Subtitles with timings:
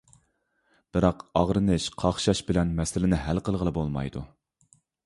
[0.97, 4.27] بىراق، ئاغرىنىش، قاقشاش بىلەن مەسىلىنى ھەل قىلغىلى بولمايدۇ.